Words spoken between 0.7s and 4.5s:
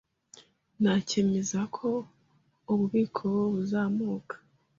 Nta cyemeza ko ububiko buzamuka.